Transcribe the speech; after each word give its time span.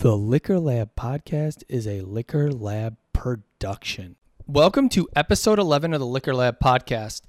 The 0.00 0.16
Liquor 0.16 0.58
Lab 0.58 0.96
podcast 0.96 1.62
is 1.68 1.86
a 1.86 2.00
Liquor 2.00 2.50
Lab 2.50 2.96
production. 3.12 4.16
Welcome 4.46 4.88
to 4.88 5.06
episode 5.14 5.58
11 5.58 5.92
of 5.92 6.00
the 6.00 6.06
Liquor 6.06 6.34
Lab 6.34 6.58
podcast. 6.58 7.20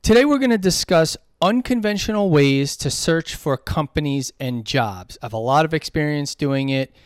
Today 0.00 0.24
we're 0.24 0.38
going 0.38 0.48
to 0.48 0.56
discuss 0.56 1.18
unconventional 1.42 2.30
ways 2.30 2.74
to 2.78 2.90
search 2.90 3.34
for 3.34 3.58
companies 3.58 4.32
and 4.40 4.64
jobs. 4.64 5.18
I 5.20 5.26
have 5.26 5.34
a 5.34 5.36
lot 5.36 5.66
of 5.66 5.74
experience 5.74 6.34
doing 6.34 6.70
it. 6.70 6.96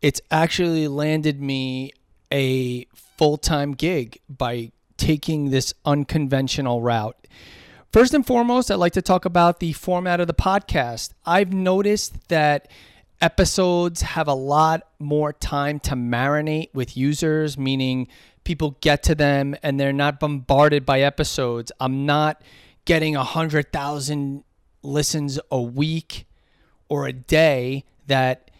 It's 0.00 0.20
actually 0.30 0.86
landed 0.86 1.40
me 1.42 1.90
a 2.30 2.84
full 2.94 3.38
time 3.38 3.72
gig 3.72 4.20
by 4.28 4.70
taking 4.96 5.50
this 5.50 5.74
unconventional 5.84 6.82
route. 6.82 7.16
First 7.92 8.14
and 8.14 8.24
foremost, 8.24 8.70
I'd 8.70 8.76
like 8.76 8.92
to 8.92 9.02
talk 9.02 9.24
about 9.24 9.58
the 9.58 9.72
format 9.72 10.20
of 10.20 10.28
the 10.28 10.34
podcast. 10.34 11.14
I've 11.24 11.52
noticed 11.52 12.28
that 12.28 12.68
episodes 13.20 14.02
have 14.02 14.28
a 14.28 14.34
lot 14.34 14.88
more 14.98 15.32
time 15.32 15.80
to 15.80 15.92
marinate 15.92 16.68
with 16.74 16.96
users, 16.96 17.56
meaning 17.56 18.08
people 18.44 18.76
get 18.80 19.02
to 19.04 19.14
them 19.14 19.56
and 19.62 19.78
they're 19.80 19.92
not 19.92 20.20
bombarded 20.20 20.86
by 20.86 21.00
episodes. 21.00 21.72
I'm 21.80 22.06
not 22.06 22.42
getting 22.84 23.16
a 23.16 23.24
hundred 23.24 23.72
thousand 23.72 24.44
listens 24.82 25.38
a 25.50 25.60
week 25.60 26.26
or 26.88 27.06
a 27.06 27.12
day 27.12 27.84
that 28.06 28.50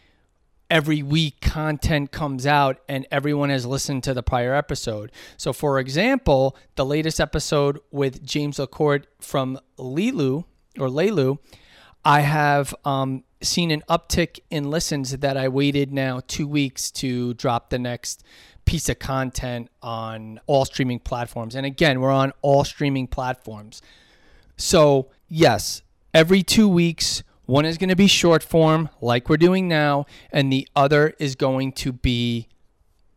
every 0.69 1.03
week 1.03 1.41
content 1.41 2.11
comes 2.11 2.45
out 2.47 2.79
and 2.89 3.07
everyone 3.11 3.51
has 3.51 3.65
listened 3.65 4.03
to 4.03 4.13
the 4.13 4.23
prior 4.23 4.53
episode. 4.55 5.13
So 5.37 5.53
for 5.53 5.79
example, 5.79 6.57
the 6.75 6.85
latest 6.85 7.21
episode 7.21 7.79
with 7.93 8.25
James 8.25 8.59
LaCourt 8.59 9.07
from 9.21 9.59
Lilu 9.79 10.45
or 10.79 10.89
Leilu, 10.89 11.39
I 12.05 12.21
have 12.21 12.75
um, 12.85 13.23
seen 13.43 13.71
an 13.71 13.83
uptick 13.89 14.41
in 14.51 14.71
listens 14.71 15.11
that 15.17 15.37
I 15.37 15.49
waited 15.49 15.93
now 15.93 16.21
two 16.27 16.49
weeks 16.49 16.91
to 16.93 17.35
drop 17.35 17.71
the 17.71 17.79
next 17.79 18.25
piece 18.65 18.89
of 18.89 18.99
content 18.99 19.69
on 19.83 20.41
all 20.47 20.65
streaming 20.65 20.99
platforms. 20.99 21.55
And 21.55 21.65
again, 21.65 22.01
we're 22.01 22.11
on 22.11 22.33
all 22.43 22.65
streaming 22.65 23.07
platforms. 23.07 23.81
So, 24.57 25.11
yes, 25.29 25.83
every 26.13 26.43
two 26.43 26.69
weeks, 26.69 27.23
one 27.47 27.65
is 27.65 27.79
going 27.79 27.91
to 27.91 27.97
be 27.97 28.09
short 28.09 28.43
form, 28.43 28.89
like 29.01 29.29
we're 29.29 29.37
doing 29.37 29.69
now, 29.69 30.07
and 30.33 30.53
the 30.53 30.69
other 30.75 31.15
is 31.19 31.37
going 31.37 31.73
to 31.73 31.93
be 31.93 32.49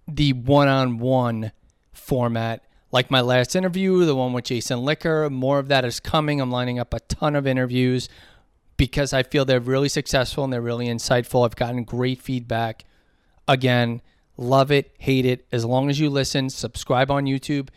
the 0.08 0.34
one 0.34 0.68
on 0.68 1.00
one 1.00 1.52
format. 1.92 2.64
Like 2.92 3.10
my 3.10 3.22
last 3.22 3.56
interview, 3.56 4.06
the 4.06 4.16
one 4.16 4.34
with 4.34 4.46
Jason 4.46 4.84
Licker, 4.84 5.30
more 5.30 5.60
of 5.60 5.68
that 5.70 5.86
is 5.86 6.00
coming. 6.00 6.42
I'm 6.42 6.52
lining 6.52 6.78
up 6.78 6.94
a 6.94 7.00
ton 7.02 7.36
of 7.36 7.48
interviews 7.48 8.10
because 8.80 9.12
I 9.12 9.24
feel 9.24 9.44
they're 9.44 9.60
really 9.60 9.90
successful 9.90 10.46
and 10.46 10.54
they're 10.54 10.62
really 10.62 10.88
insightful. 10.88 11.46
I've 11.46 11.58
gotten 11.58 11.84
great 11.84 12.22
feedback. 12.22 12.86
Again, 13.46 14.02
love 14.38 14.72
it, 14.72 14.96
hate 15.00 15.26
it. 15.26 15.46
As 15.52 15.66
long 15.66 15.90
as 15.90 16.00
you 16.00 16.10
listen, 16.10 16.50
subscribe 16.50 17.12
on 17.12 17.26
YouTube. 17.26 17.68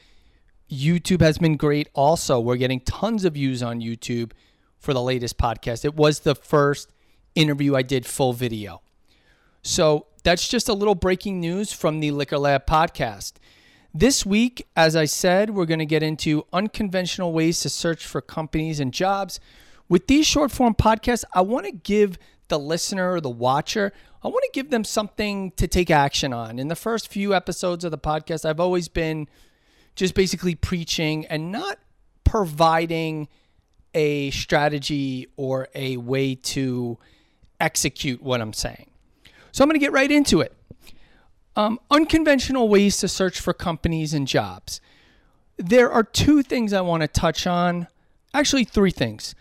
YouTube 0.70 1.20
has 1.20 1.38
been 1.38 1.56
great 1.56 1.88
also. 1.92 2.38
We're 2.38 2.54
getting 2.54 2.78
tons 2.78 3.24
of 3.24 3.34
views 3.34 3.64
on 3.64 3.80
YouTube 3.80 4.30
for 4.78 4.94
the 4.94 5.02
latest 5.02 5.38
podcast. 5.38 5.84
It 5.84 5.96
was 5.96 6.20
the 6.20 6.36
first 6.36 6.92
interview 7.34 7.74
I 7.74 7.82
did 7.82 8.06
full 8.06 8.32
video. 8.32 8.80
So 9.62 10.06
that's 10.22 10.46
just 10.46 10.68
a 10.68 10.72
little 10.72 10.94
breaking 10.94 11.40
news 11.40 11.72
from 11.72 11.98
the 11.98 12.12
Liquor 12.12 12.38
Lab 12.38 12.64
podcast. 12.64 13.32
This 13.92 14.24
week, 14.24 14.68
as 14.76 14.94
I 14.94 15.06
said, 15.06 15.50
we're 15.50 15.66
going 15.66 15.80
to 15.80 15.84
get 15.84 16.04
into 16.04 16.46
unconventional 16.52 17.32
ways 17.32 17.58
to 17.62 17.68
search 17.68 18.06
for 18.06 18.20
companies 18.20 18.78
and 18.78 18.94
jobs. 18.94 19.40
With 19.88 20.06
these 20.06 20.26
short 20.26 20.50
form 20.50 20.74
podcasts, 20.74 21.24
I 21.34 21.42
want 21.42 21.66
to 21.66 21.72
give 21.72 22.18
the 22.48 22.58
listener 22.58 23.12
or 23.12 23.20
the 23.20 23.30
watcher, 23.30 23.92
I 24.22 24.28
want 24.28 24.44
to 24.44 24.50
give 24.52 24.70
them 24.70 24.84
something 24.84 25.50
to 25.52 25.66
take 25.66 25.90
action 25.90 26.32
on. 26.32 26.58
In 26.58 26.68
the 26.68 26.76
first 26.76 27.08
few 27.08 27.34
episodes 27.34 27.84
of 27.84 27.90
the 27.90 27.98
podcast, 27.98 28.44
I've 28.44 28.60
always 28.60 28.88
been 28.88 29.28
just 29.96 30.14
basically 30.14 30.54
preaching 30.54 31.26
and 31.26 31.50
not 31.50 31.78
providing 32.24 33.28
a 33.94 34.30
strategy 34.30 35.28
or 35.36 35.68
a 35.74 35.96
way 35.96 36.34
to 36.34 36.98
execute 37.60 38.22
what 38.22 38.40
I'm 38.40 38.52
saying. 38.52 38.90
So 39.50 39.62
I'm 39.62 39.68
going 39.68 39.78
to 39.78 39.84
get 39.84 39.92
right 39.92 40.10
into 40.10 40.40
it. 40.40 40.54
Um, 41.56 41.78
unconventional 41.90 42.68
ways 42.68 42.98
to 42.98 43.08
search 43.08 43.40
for 43.40 43.52
companies 43.52 44.14
and 44.14 44.26
jobs. 44.26 44.80
There 45.58 45.90
are 45.90 46.02
two 46.02 46.42
things 46.42 46.72
I 46.72 46.80
want 46.80 47.02
to 47.02 47.08
touch 47.08 47.46
on. 47.46 47.88
Actually, 48.32 48.64
three 48.64 48.90
things. 48.90 49.34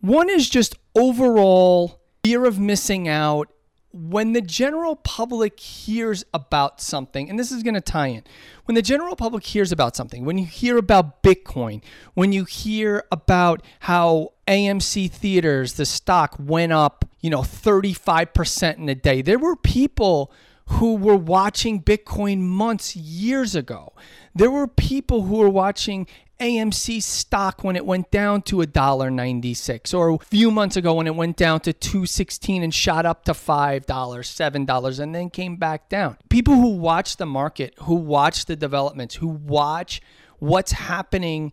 One 0.00 0.30
is 0.30 0.48
just 0.48 0.76
overall 0.94 2.00
fear 2.24 2.46
of 2.46 2.58
missing 2.58 3.08
out. 3.08 3.52
When 3.92 4.34
the 4.34 4.40
general 4.40 4.94
public 4.94 5.58
hears 5.58 6.24
about 6.32 6.80
something, 6.80 7.28
and 7.28 7.36
this 7.36 7.50
is 7.50 7.64
going 7.64 7.74
to 7.74 7.80
tie 7.80 8.06
in, 8.06 8.22
when 8.66 8.76
the 8.76 8.82
general 8.82 9.16
public 9.16 9.44
hears 9.44 9.72
about 9.72 9.96
something, 9.96 10.24
when 10.24 10.38
you 10.38 10.46
hear 10.46 10.76
about 10.76 11.24
Bitcoin, 11.24 11.82
when 12.14 12.32
you 12.32 12.44
hear 12.44 13.02
about 13.10 13.64
how 13.80 14.32
AMC 14.46 15.10
theaters, 15.10 15.72
the 15.72 15.84
stock 15.84 16.36
went 16.38 16.72
up, 16.72 17.04
you 17.18 17.30
know, 17.30 17.40
35% 17.40 18.78
in 18.78 18.88
a 18.88 18.94
day, 18.94 19.22
there 19.22 19.40
were 19.40 19.56
people 19.56 20.32
who 20.66 20.94
were 20.94 21.16
watching 21.16 21.82
Bitcoin 21.82 22.38
months, 22.38 22.94
years 22.94 23.56
ago. 23.56 23.92
There 24.36 24.52
were 24.52 24.68
people 24.68 25.22
who 25.22 25.38
were 25.38 25.50
watching 25.50 26.06
AMC 26.40 27.02
stock 27.02 27.62
when 27.62 27.76
it 27.76 27.84
went 27.84 28.10
down 28.10 28.42
to 28.42 28.56
$1.96 28.56 29.94
or 29.94 30.10
a 30.10 30.18
few 30.18 30.50
months 30.50 30.76
ago 30.76 30.94
when 30.94 31.06
it 31.06 31.14
went 31.14 31.36
down 31.36 31.60
to 31.60 31.72
216 31.72 32.62
and 32.62 32.74
shot 32.74 33.06
up 33.06 33.24
to 33.24 33.32
$5, 33.32 33.84
$7 33.84 35.00
and 35.00 35.14
then 35.14 35.30
came 35.30 35.56
back 35.56 35.88
down. 35.88 36.16
People 36.28 36.54
who 36.54 36.76
watch 36.76 37.18
the 37.18 37.26
market, 37.26 37.74
who 37.80 37.94
watch 37.94 38.46
the 38.46 38.56
developments, 38.56 39.16
who 39.16 39.28
watch 39.28 40.00
what's 40.38 40.72
happening 40.72 41.52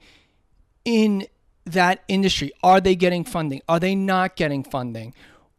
in 0.86 1.28
that 1.66 2.04
industry, 2.08 2.52
are 2.64 2.80
they 2.80 2.96
getting 2.96 3.26
funding? 3.26 3.62
Are 3.68 3.80
they 3.80 3.94
not 3.94 4.36
getting 4.36 4.64
funding? 4.64 5.14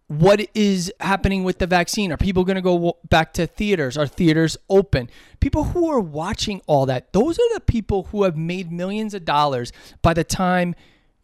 What 0.08 0.48
is 0.54 0.92
happening 1.00 1.44
with 1.44 1.58
the 1.58 1.66
vaccine? 1.66 2.10
Are 2.10 2.16
people 2.16 2.44
going 2.44 2.56
to 2.56 2.62
go 2.62 2.96
back 3.08 3.34
to 3.34 3.46
theaters? 3.46 3.96
Are 3.96 4.06
theaters 4.06 4.56
open? 4.70 5.10
People 5.38 5.64
who 5.64 5.88
are 5.90 6.00
watching 6.00 6.62
all 6.66 6.86
that, 6.86 7.12
those 7.12 7.38
are 7.38 7.54
the 7.54 7.60
people 7.60 8.04
who 8.04 8.24
have 8.24 8.36
made 8.36 8.72
millions 8.72 9.12
of 9.12 9.26
dollars 9.26 9.70
by 10.00 10.14
the 10.14 10.24
time 10.24 10.74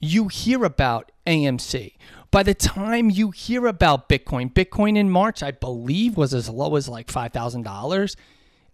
you 0.01 0.29
hear 0.29 0.65
about 0.65 1.11
AMC. 1.27 1.95
By 2.31 2.43
the 2.43 2.53
time 2.53 3.09
you 3.09 3.31
hear 3.31 3.67
about 3.67 4.09
Bitcoin, 4.09 4.53
Bitcoin 4.53 4.99
in 4.99 5.09
March, 5.09 5.43
I 5.43 5.53
believe, 5.53 6.19
was 6.19 6.35
as 6.35 6.51
low 6.51 6.77
as 6.77 6.87
like 6.87 7.07
$5,000. 7.07 8.17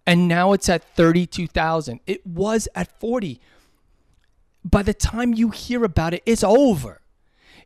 And 0.06 0.26
now 0.26 0.52
it's 0.52 0.68
at 0.68 0.82
32,000. 0.96 2.00
It 2.06 2.26
was 2.26 2.66
at 2.74 2.98
40. 2.98 3.40
By 4.64 4.82
the 4.82 4.94
time 4.94 5.34
you 5.34 5.50
hear 5.50 5.84
about 5.84 6.14
it, 6.14 6.22
it's 6.26 6.42
over 6.42 7.00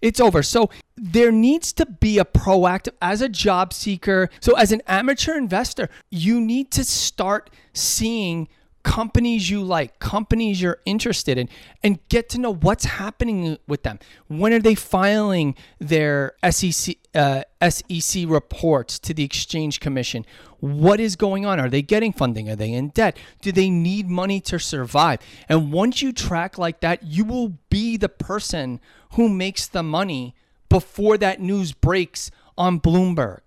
it's 0.05 0.21
over. 0.21 0.43
So 0.43 0.69
there 0.97 1.33
needs 1.33 1.73
to 1.73 1.87
be 1.87 2.19
a 2.19 2.27
proactive 2.27 2.93
as 3.01 3.23
a 3.23 3.29
job 3.29 3.73
seeker. 3.73 4.29
So 4.39 4.55
as 4.57 4.71
an 4.71 4.83
amateur 4.87 5.35
investor, 5.35 5.89
you 6.11 6.41
need 6.41 6.71
to 6.73 6.85
start 6.85 7.49
seeing 7.73 8.49
companies 8.85 9.51
you 9.51 9.63
like, 9.63 9.99
companies 9.99 10.63
you're 10.63 10.79
interested 10.85 11.37
in, 11.37 11.49
and 11.83 11.99
get 12.09 12.29
to 12.29 12.39
know 12.39 12.55
what's 12.55 12.85
happening 12.85 13.59
with 13.67 13.83
them. 13.83 13.99
When 14.29 14.53
are 14.53 14.61
they 14.61 14.77
filing 14.77 15.57
their 15.81 16.35
SEC 16.49 16.97
uh, 17.15 17.43
SEC 17.69 18.25
reports 18.29 18.99
to 19.01 19.15
the 19.15 19.25
Exchange 19.25 19.81
Commission? 19.81 20.25
What 20.61 21.01
is 21.01 21.17
going 21.17 21.45
on? 21.45 21.59
Are 21.59 21.69
they 21.69 21.83
getting 21.83 22.13
funding? 22.13 22.49
Are 22.49 22.57
they 22.57 22.73
in 22.73 22.91
debt? 22.91 23.19
Do 23.41 23.51
they 23.51 23.71
need 23.71 24.09
money 24.09 24.41
to 24.43 24.59
survive? 24.59 25.19
And 25.49 25.73
once 25.73 26.01
you 26.01 26.13
track 26.13 26.59
like 26.59 26.81
that, 26.81 27.03
you 27.03 27.25
will 27.25 27.59
be 27.71 27.97
the 27.97 28.09
person 28.09 28.81
who 29.13 29.29
makes 29.29 29.67
the 29.67 29.83
money 29.83 30.35
before 30.69 31.19
that 31.19 31.41
news 31.41 31.73
breaks 31.73 32.31
on 32.57 32.81
Bloomberg. 32.81 33.41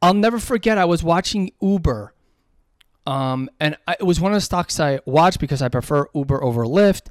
I'll 0.00 0.14
never 0.14 0.38
forget, 0.38 0.78
I 0.78 0.84
was 0.84 1.02
watching 1.02 1.52
Uber 1.60 2.12
um, 3.08 3.48
and 3.58 3.74
I, 3.88 3.96
it 3.98 4.02
was 4.02 4.20
one 4.20 4.32
of 4.32 4.36
the 4.36 4.42
stocks 4.42 4.78
I 4.78 5.00
watched 5.06 5.40
because 5.40 5.62
I 5.62 5.70
prefer 5.70 6.08
Uber 6.14 6.44
over 6.44 6.64
Lyft. 6.66 7.06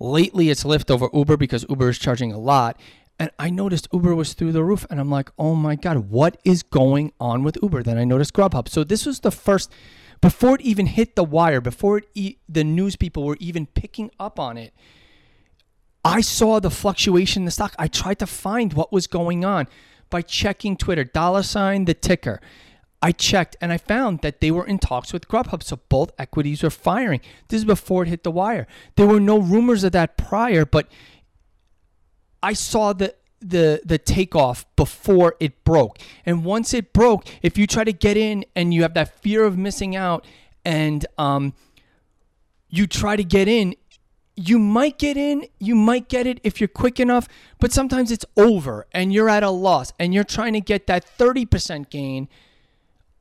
Lately, 0.00 0.48
it's 0.48 0.64
Lyft 0.64 0.90
over 0.90 1.10
Uber 1.12 1.36
because 1.36 1.66
Uber 1.68 1.90
is 1.90 1.98
charging 1.98 2.32
a 2.32 2.38
lot. 2.38 2.80
And 3.18 3.30
I 3.38 3.50
noticed 3.50 3.86
Uber 3.92 4.14
was 4.14 4.32
through 4.32 4.52
the 4.52 4.64
roof. 4.64 4.86
And 4.88 4.98
I'm 4.98 5.10
like, 5.10 5.30
oh 5.38 5.54
my 5.54 5.76
God, 5.76 6.08
what 6.08 6.40
is 6.42 6.62
going 6.62 7.12
on 7.20 7.42
with 7.42 7.58
Uber? 7.62 7.82
Then 7.82 7.98
I 7.98 8.04
noticed 8.04 8.32
Grubhub. 8.32 8.66
So 8.66 8.82
this 8.82 9.04
was 9.04 9.20
the 9.20 9.30
first, 9.30 9.70
before 10.22 10.54
it 10.54 10.62
even 10.62 10.86
hit 10.86 11.16
the 11.16 11.22
wire, 11.22 11.60
before 11.60 12.00
e- 12.14 12.36
the 12.48 12.64
news 12.64 12.96
people 12.96 13.24
were 13.24 13.36
even 13.38 13.66
picking 13.66 14.10
up 14.18 14.40
on 14.40 14.56
it, 14.56 14.72
I 16.02 16.22
saw 16.22 16.60
the 16.60 16.70
fluctuation 16.70 17.42
in 17.42 17.44
the 17.44 17.50
stock. 17.50 17.74
I 17.78 17.88
tried 17.88 18.20
to 18.20 18.26
find 18.26 18.72
what 18.72 18.90
was 18.90 19.06
going 19.06 19.44
on 19.44 19.68
by 20.08 20.22
checking 20.22 20.78
Twitter, 20.78 21.04
dollar 21.04 21.42
sign, 21.42 21.84
the 21.84 21.94
ticker. 21.94 22.40
I 23.02 23.10
checked 23.10 23.56
and 23.60 23.72
I 23.72 23.78
found 23.78 24.20
that 24.20 24.40
they 24.40 24.52
were 24.52 24.64
in 24.64 24.78
talks 24.78 25.12
with 25.12 25.26
Grubhub. 25.28 25.62
So 25.62 25.80
both 25.88 26.12
equities 26.18 26.62
were 26.62 26.70
firing. 26.70 27.20
This 27.48 27.58
is 27.58 27.64
before 27.64 28.04
it 28.04 28.08
hit 28.08 28.22
the 28.22 28.30
wire. 28.30 28.68
There 28.96 29.06
were 29.06 29.20
no 29.20 29.38
rumors 29.38 29.82
of 29.82 29.92
that 29.92 30.16
prior, 30.16 30.64
but 30.64 30.86
I 32.42 32.52
saw 32.52 32.92
the 32.92 33.14
the 33.40 33.82
the 33.84 33.98
takeoff 33.98 34.64
before 34.76 35.34
it 35.40 35.64
broke. 35.64 35.98
And 36.24 36.44
once 36.44 36.72
it 36.72 36.92
broke, 36.92 37.26
if 37.42 37.58
you 37.58 37.66
try 37.66 37.82
to 37.82 37.92
get 37.92 38.16
in 38.16 38.44
and 38.54 38.72
you 38.72 38.82
have 38.82 38.94
that 38.94 39.20
fear 39.20 39.44
of 39.44 39.58
missing 39.58 39.96
out 39.96 40.24
and 40.64 41.04
um 41.18 41.54
you 42.68 42.86
try 42.86 43.16
to 43.16 43.24
get 43.24 43.48
in, 43.48 43.74
you 44.36 44.58
might 44.58 44.98
get 44.98 45.16
in, 45.16 45.46
you 45.58 45.74
might 45.74 46.08
get 46.08 46.26
it 46.26 46.40
if 46.42 46.60
you're 46.60 46.68
quick 46.68 46.98
enough, 46.98 47.28
but 47.58 47.72
sometimes 47.72 48.10
it's 48.10 48.24
over 48.36 48.86
and 48.92 49.12
you're 49.12 49.28
at 49.28 49.42
a 49.42 49.50
loss 49.50 49.92
and 49.98 50.14
you're 50.14 50.24
trying 50.24 50.54
to 50.54 50.60
get 50.60 50.86
that 50.86 51.04
30% 51.18 51.90
gain 51.90 52.28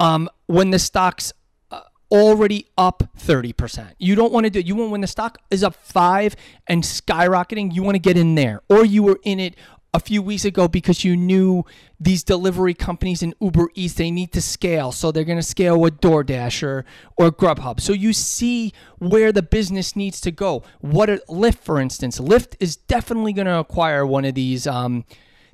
um, 0.01 0.27
when 0.47 0.71
the 0.71 0.79
stock's 0.79 1.31
uh, 1.69 1.81
already 2.11 2.65
up 2.75 3.03
30%. 3.19 3.93
You 3.99 4.15
don't 4.15 4.33
want 4.33 4.45
to 4.45 4.49
do 4.49 4.59
it, 4.59 4.65
you 4.65 4.75
want 4.75 4.89
when 4.89 5.01
the 5.01 5.07
stock 5.07 5.37
is 5.51 5.63
up 5.63 5.75
5 5.75 6.35
and 6.67 6.83
skyrocketing, 6.83 7.73
you 7.73 7.83
want 7.83 7.95
to 7.95 7.99
get 7.99 8.17
in 8.17 8.33
there 8.33 8.61
or 8.67 8.83
you 8.83 9.03
were 9.03 9.19
in 9.23 9.39
it 9.39 9.55
a 9.93 9.99
few 9.99 10.23
weeks 10.23 10.43
ago 10.43 10.67
because 10.67 11.03
you 11.03 11.15
knew 11.15 11.63
these 11.99 12.23
delivery 12.23 12.73
companies 12.73 13.21
in 13.21 13.35
Uber 13.39 13.69
Eats 13.75 13.93
they 13.93 14.09
need 14.09 14.31
to 14.31 14.41
scale, 14.41 14.91
so 14.91 15.11
they're 15.11 15.23
going 15.23 15.37
to 15.37 15.43
scale 15.43 15.79
with 15.79 16.01
DoorDash 16.01 16.63
or, 16.63 16.83
or 17.17 17.29
Grubhub. 17.29 17.79
So 17.79 17.93
you 17.93 18.11
see 18.13 18.73
where 18.97 19.31
the 19.31 19.43
business 19.43 19.95
needs 19.95 20.19
to 20.21 20.31
go. 20.31 20.63
What 20.79 21.09
a, 21.09 21.21
Lyft, 21.29 21.59
for 21.59 21.79
instance, 21.79 22.19
Lyft 22.19 22.55
is 22.59 22.75
definitely 22.75 23.33
going 23.33 23.47
to 23.47 23.59
acquire 23.59 24.05
one 24.05 24.25
of 24.25 24.33
these 24.33 24.65
um, 24.65 25.03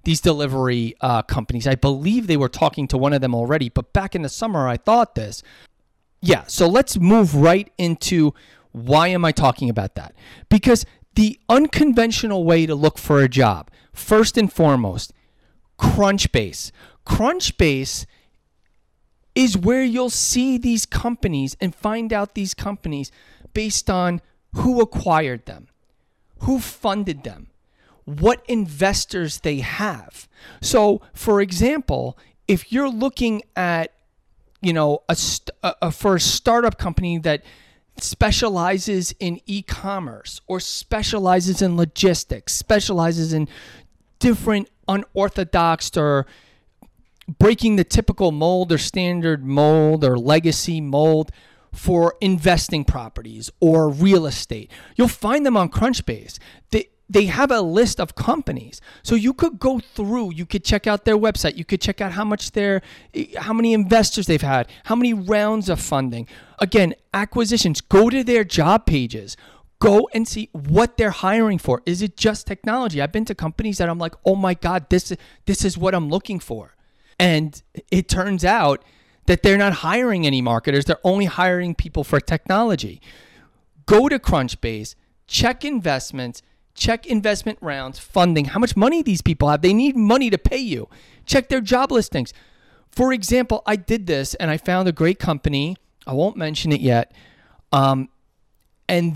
these 0.07 0.21
delivery 0.21 0.95
uh, 1.01 1.21
companies. 1.21 1.67
I 1.67 1.75
believe 1.75 2.27
they 2.27 2.37
were 2.37 2.47
talking 2.47 2.87
to 2.87 2.97
one 2.97 3.11
of 3.11 3.19
them 3.19 3.35
already, 3.35 3.67
but 3.67 3.91
back 3.91 4.15
in 4.15 4.21
the 4.21 4.29
summer 4.29 4.65
I 4.65 4.77
thought 4.77 5.15
this. 5.15 5.43
Yeah, 6.21 6.45
so 6.47 6.65
let's 6.65 6.97
move 6.97 7.35
right 7.35 7.69
into 7.77 8.33
why 8.71 9.09
am 9.09 9.25
I 9.25 9.33
talking 9.33 9.69
about 9.69 9.95
that? 9.95 10.15
Because 10.47 10.85
the 11.15 11.37
unconventional 11.49 12.45
way 12.45 12.65
to 12.65 12.73
look 12.73 12.97
for 12.97 13.19
a 13.19 13.27
job 13.27 13.69
First 13.91 14.37
and 14.37 14.53
foremost, 14.53 15.11
Crunchbase. 15.79 16.71
Crunchbase 17.05 18.05
is 19.33 19.57
where 19.57 19.83
you'll 19.83 20.11
see 20.11 20.57
these 20.57 20.85
companies 20.85 21.57
and 21.59 21.73
find 21.73 22.13
out 22.13 22.35
these 22.35 22.53
companies 22.53 23.11
based 23.53 23.89
on 23.89 24.21
who 24.53 24.79
acquired 24.79 25.47
them, 25.47 25.67
who 26.41 26.59
funded 26.59 27.23
them, 27.23 27.49
what 28.07 28.41
investors 28.47 29.41
they 29.41 29.59
have. 29.59 30.29
So, 30.61 31.01
for 31.13 31.41
example, 31.41 32.17
if 32.47 32.71
you're 32.71 32.89
looking 32.89 33.41
at, 33.53 33.91
you 34.61 34.71
know, 34.71 35.03
a, 35.09 35.17
a 35.81 35.91
for 35.91 36.15
a 36.15 36.19
startup 36.19 36.77
company 36.77 37.17
that 37.19 37.43
specializes 37.99 39.13
in 39.19 39.41
e-commerce 39.45 40.39
or 40.47 40.61
specializes 40.61 41.61
in 41.61 41.75
logistics, 41.75 42.53
specializes 42.53 43.33
in 43.33 43.49
different 44.19 44.69
unorthodox 44.87 45.97
or 45.97 46.25
breaking 47.39 47.75
the 47.75 47.83
typical 47.83 48.31
mold 48.31 48.71
or 48.71 48.77
standard 48.77 49.43
mold 49.43 50.05
or 50.05 50.17
legacy 50.17 50.79
mold 50.79 51.29
for 51.73 52.15
investing 52.21 52.85
properties 52.85 53.51
or 53.59 53.89
real 53.89 54.25
estate. 54.25 54.71
You'll 54.95 55.09
find 55.09 55.45
them 55.45 55.57
on 55.57 55.67
Crunchbase. 55.67 56.39
They 56.71 56.87
they 57.09 57.25
have 57.25 57.51
a 57.51 57.61
list 57.61 57.99
of 57.99 58.15
companies. 58.15 58.81
So 59.01 59.15
you 59.15 59.33
could 59.33 59.59
go 59.59 59.79
through, 59.79 60.33
you 60.33 60.45
could 60.45 60.63
check 60.63 60.87
out 60.87 61.05
their 61.05 61.17
website, 61.17 61.55
you 61.55 61.65
could 61.65 61.81
check 61.81 62.01
out 62.01 62.11
how 62.13 62.25
much 62.25 62.51
they're 62.51 62.81
how 63.37 63.53
many 63.53 63.73
investors 63.73 64.27
they've 64.27 64.41
had, 64.41 64.67
how 64.85 64.95
many 64.95 65.13
rounds 65.13 65.69
of 65.69 65.79
funding. 65.79 66.27
Again, 66.59 66.95
acquisitions, 67.13 67.81
go 67.81 68.09
to 68.09 68.23
their 68.23 68.43
job 68.43 68.85
pages 68.85 69.37
go 69.79 70.09
and 70.13 70.27
see 70.27 70.49
what 70.53 70.97
they're 70.97 71.11
hiring 71.11 71.57
for. 71.57 71.81
Is 71.85 72.01
it 72.01 72.17
just 72.17 72.47
technology? 72.47 73.01
I've 73.01 73.11
been 73.11 73.25
to 73.25 73.35
companies 73.35 73.77
that 73.77 73.89
I'm 73.89 73.99
like, 73.99 74.15
"Oh 74.25 74.35
my 74.35 74.53
god, 74.53 74.89
this 74.89 75.13
this 75.45 75.63
is 75.63 75.77
what 75.77 75.93
I'm 75.93 76.09
looking 76.09 76.39
for." 76.39 76.75
And 77.19 77.61
it 77.91 78.07
turns 78.07 78.43
out 78.45 78.83
that 79.25 79.43
they're 79.43 79.57
not 79.57 79.73
hiring 79.73 80.25
any 80.25 80.41
marketers. 80.41 80.85
They're 80.85 80.99
only 81.03 81.25
hiring 81.25 81.75
people 81.75 82.03
for 82.03 82.19
technology. 82.19 83.01
Go 83.85 84.09
to 84.09 84.19
Crunchbase, 84.19 84.95
check 85.27 85.63
investments, 85.63 86.41
check 86.77 87.05
investment 87.05 87.57
rounds, 87.59 87.99
funding, 87.99 88.45
how 88.45 88.59
much 88.59 88.77
money 88.77 89.01
these 89.01 89.21
people 89.21 89.49
have. 89.49 89.61
They 89.61 89.73
need 89.73 89.97
money 89.97 90.29
to 90.29 90.37
pay 90.37 90.57
you. 90.57 90.87
Check 91.25 91.49
their 91.49 91.59
job 91.59 91.91
listings. 91.91 92.33
For 92.91 93.11
example, 93.11 93.63
I 93.65 93.75
did 93.75 94.07
this 94.07 94.33
and 94.35 94.49
I 94.49 94.57
found 94.57 94.87
a 94.87 94.91
great 94.91 95.19
company. 95.19 95.75
I 96.05 96.13
won't 96.13 96.37
mention 96.37 96.71
it 96.71 96.79
yet. 96.79 97.11
Um, 97.73 98.09
and 98.87 99.15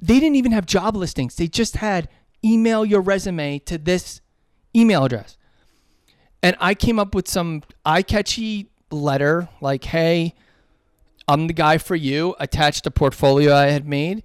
they 0.00 0.18
didn't 0.18 0.36
even 0.36 0.52
have 0.52 0.66
job 0.66 0.96
listings. 0.96 1.36
They 1.36 1.46
just 1.46 1.76
had 1.76 2.08
email 2.44 2.84
your 2.84 3.02
resume 3.02 3.58
to 3.60 3.78
this 3.78 4.20
email 4.74 5.04
address. 5.04 5.36
And 6.42 6.56
I 6.58 6.74
came 6.74 6.98
up 6.98 7.14
with 7.14 7.28
some 7.28 7.62
eye 7.84 8.02
catchy 8.02 8.70
letter 8.90 9.48
like, 9.60 9.84
hey, 9.84 10.34
I'm 11.28 11.46
the 11.46 11.52
guy 11.52 11.78
for 11.78 11.94
you, 11.94 12.34
attached 12.40 12.86
a 12.86 12.90
portfolio 12.90 13.54
I 13.54 13.66
had 13.66 13.86
made. 13.86 14.22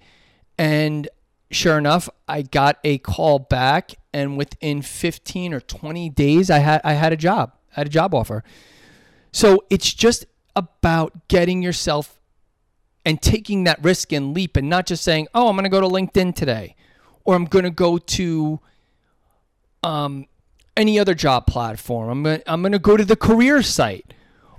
And 0.58 1.08
sure 1.50 1.78
enough, 1.78 2.08
I 2.28 2.42
got 2.42 2.78
a 2.84 2.98
call 2.98 3.38
back 3.38 3.94
and 4.12 4.36
within 4.36 4.82
15 4.82 5.54
or 5.54 5.60
20 5.60 6.10
days 6.10 6.50
I 6.50 6.58
had 6.58 6.80
I 6.84 6.94
had 6.94 7.12
a 7.12 7.16
job. 7.16 7.52
I 7.72 7.80
had 7.80 7.86
a 7.86 7.90
job 7.90 8.14
offer. 8.14 8.42
So 9.32 9.64
it's 9.68 9.92
just 9.92 10.24
about 10.54 11.28
getting 11.28 11.62
yourself 11.62 12.18
and 13.04 13.20
taking 13.20 13.64
that 13.64 13.82
risk 13.84 14.12
and 14.12 14.34
leap 14.34 14.56
and 14.56 14.68
not 14.68 14.86
just 14.86 15.04
saying, 15.04 15.28
oh, 15.34 15.48
I'm 15.48 15.54
going 15.54 15.64
to 15.64 15.70
go 15.70 15.80
to 15.80 15.86
LinkedIn 15.86 16.34
today 16.34 16.74
or 17.24 17.36
I'm 17.36 17.44
going 17.44 17.64
to 17.64 17.70
go 17.70 17.98
to 17.98 18.60
um, 19.82 20.26
any 20.76 20.98
other 20.98 21.14
job 21.14 21.46
platform. 21.46 22.08
I'm 22.08 22.22
going 22.22 22.42
I'm 22.46 22.62
going 22.62 22.72
to 22.72 22.78
go 22.78 22.96
to 22.96 23.04
the 23.04 23.16
career 23.16 23.62
site 23.62 24.12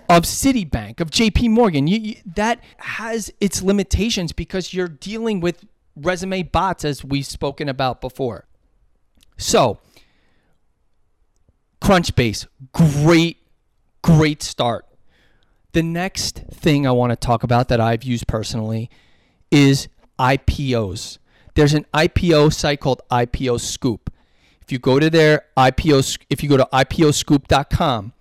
of 0.10 0.24
Citibank, 0.24 1.02
of 1.02 1.12
JP 1.12 1.50
Morgan. 1.50 1.88
You, 1.88 2.00
you, 2.00 2.16
that 2.36 2.64
has 2.78 3.32
its 3.42 3.62
limitations 3.62 4.32
because 4.32 4.74
you're 4.74 4.88
dealing 4.88 5.42
with 5.42 5.66
resume 5.98 6.44
bots, 6.44 6.86
as 6.86 7.04
we've 7.04 7.26
spoken 7.26 7.70
about 7.70 8.02
before. 8.02 8.48
So, 9.38 9.80
Crunchbase, 11.82 12.48
great, 12.74 13.38
great 14.02 14.42
start. 14.42 14.86
The 15.74 15.84
next 15.84 16.40
thing 16.52 16.88
I 16.88 16.92
want 16.92 17.12
to 17.12 17.16
talk 17.16 17.44
about 17.44 17.68
that 17.68 17.80
I've 17.80 18.04
used 18.04 18.28
personally 18.28 18.90
is 19.52 19.88
IPOs. 20.20 21.20
There's 21.56 21.74
an 21.74 21.86
IPO 21.94 22.54
site 22.54 22.80
called 22.80 23.02
IPO 23.12 23.60
Scoop. 23.60 24.12
If 24.62 24.72
you 24.72 24.80
go 24.80 25.00
to 25.00 25.10
their 25.10 25.46
IPO, 25.56 26.18
if 26.30 26.44
you 26.44 26.50
go 26.50 26.58
to 26.58 26.68
IPOscoop.com, 26.74 28.14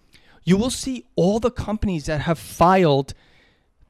you 0.44 0.56
will 0.56 0.70
see 0.70 1.04
all 1.16 1.40
the 1.40 1.50
companies 1.50 2.06
that 2.06 2.20
have 2.22 2.38
filed 2.38 3.14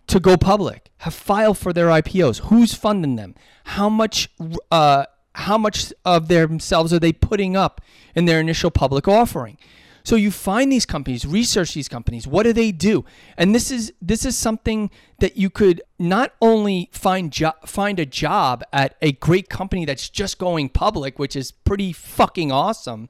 to 0.07 0.21
go 0.21 0.37
public, 0.37 0.91
have 0.99 1.15
filed 1.15 1.59
for 1.59 1.73
their 1.73 1.89
IPOs. 1.89 2.43
Who's 2.47 2.75
funding 2.75 3.17
them? 3.17 3.35
How 3.65 3.89
much? 3.89 4.31
Uh, 4.71 5.07
how 5.35 5.59
much 5.59 5.93
of 6.05 6.29
themselves 6.29 6.93
are 6.95 6.99
they 6.99 7.13
putting 7.13 7.57
up 7.57 7.83
in 8.15 8.25
their 8.25 8.41
initial 8.41 8.71
public 8.71 9.07
offering? 9.07 9.59
So 10.07 10.15
you 10.15 10.31
find 10.31 10.71
these 10.71 10.87
companies, 10.87 11.27
research 11.27 11.75
these 11.75 11.89
companies. 11.89 12.29
What 12.29 12.45
do 12.45 12.53
they 12.53 12.71
do? 12.71 13.05
And 13.37 13.53
this 13.53 13.73
is 13.73 13.93
this 14.01 14.25
is 14.25 14.39
something 14.39 14.89
that 15.19 15.37
you 15.37 15.51
could 15.51 15.83
not 15.99 16.33
only 16.41 16.89
find 16.93 17.33
jo- 17.33 17.59
find 17.67 17.99
a 17.99 18.07
job 18.07 18.63
at 18.73 18.95
a 19.03 19.13
great 19.13 19.49
company 19.49 19.85
that's 19.85 20.09
just 20.09 20.39
going 20.39 20.69
public, 20.69 21.19
which 21.19 21.35
is 21.35 21.51
pretty 21.51 21.93
fucking 21.93 22.53
awesome. 22.53 23.09